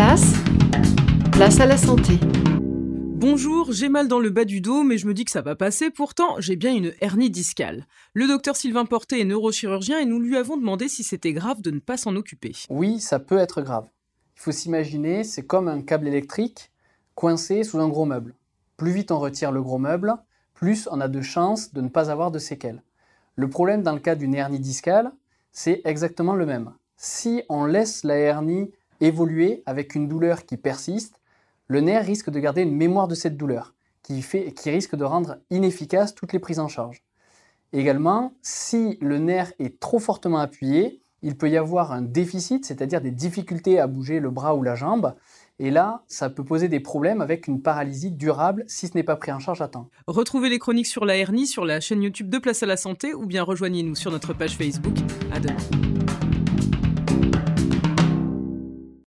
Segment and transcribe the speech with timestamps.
[0.00, 0.32] place,
[1.30, 2.14] place à la santé.
[2.62, 5.56] Bonjour, j'ai mal dans le bas du dos, mais je me dis que ça va
[5.56, 5.90] passer.
[5.90, 7.86] Pourtant, j'ai bien une hernie discale.
[8.14, 11.70] Le docteur Sylvain Porté est neurochirurgien et nous lui avons demandé si c'était grave de
[11.70, 12.52] ne pas s'en occuper.
[12.70, 13.88] Oui, ça peut être grave.
[14.36, 16.70] Il faut s'imaginer, c'est comme un câble électrique
[17.14, 18.34] coincé sous un gros meuble.
[18.78, 20.14] Plus vite on retire le gros meuble,
[20.54, 22.82] plus on a de chances de ne pas avoir de séquelles.
[23.36, 25.12] Le problème dans le cas d'une hernie discale,
[25.52, 26.72] c'est exactement le même.
[26.96, 28.70] Si on laisse la hernie
[29.00, 31.20] évoluer avec une douleur qui persiste,
[31.66, 35.04] le nerf risque de garder une mémoire de cette douleur, qui, fait, qui risque de
[35.04, 37.02] rendre inefficaces toutes les prises en charge.
[37.72, 43.00] Également, si le nerf est trop fortement appuyé, il peut y avoir un déficit, c'est-à-dire
[43.00, 45.14] des difficultés à bouger le bras ou la jambe,
[45.58, 49.16] et là, ça peut poser des problèmes avec une paralysie durable si ce n'est pas
[49.16, 49.90] pris en charge à temps.
[50.06, 53.12] Retrouvez les chroniques sur la hernie sur la chaîne YouTube de Place à la Santé
[53.12, 54.94] ou bien rejoignez-nous sur notre page Facebook.
[55.30, 55.99] À demain.